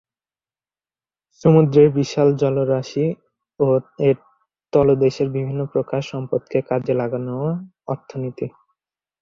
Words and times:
সমুদ্রের 1.41 1.87
বিশাল 1.97 2.27
জলরাশি 2.41 3.05
ও 3.59 3.67
এর 4.07 4.17
তলদেশের 4.73 5.27
বিভিন্ন 5.35 5.61
প্রকার 5.73 6.01
সম্পদকে 6.11 6.59
কাজে 6.69 6.93
লাগানোর 6.93 7.49
অর্থনীতি। 7.87 8.47